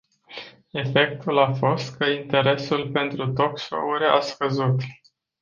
Efectul 0.71 1.37
a 1.37 1.53
fost 1.53 1.97
că 1.97 2.05
interesul 2.05 2.91
pentru 2.91 3.33
talk 3.33 3.57
show-uri 3.59 4.05
a 4.05 4.19
scăzut. 4.19 4.81